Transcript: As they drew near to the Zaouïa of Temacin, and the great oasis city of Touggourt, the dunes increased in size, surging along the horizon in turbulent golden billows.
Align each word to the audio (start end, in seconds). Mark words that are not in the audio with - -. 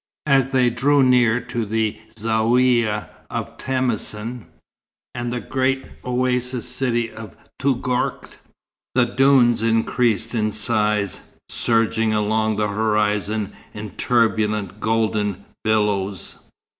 As 0.25 0.49
they 0.49 0.71
drew 0.71 1.03
near 1.03 1.39
to 1.39 1.63
the 1.63 1.99
Zaouïa 2.17 3.07
of 3.29 3.55
Temacin, 3.59 4.47
and 5.13 5.31
the 5.31 5.39
great 5.39 5.85
oasis 6.03 6.67
city 6.67 7.11
of 7.11 7.35
Touggourt, 7.59 8.37
the 8.95 9.05
dunes 9.05 9.61
increased 9.61 10.33
in 10.33 10.51
size, 10.51 11.21
surging 11.49 12.15
along 12.15 12.55
the 12.55 12.69
horizon 12.69 13.53
in 13.75 13.91
turbulent 13.91 14.79
golden 14.79 15.45
billows. 15.63 16.39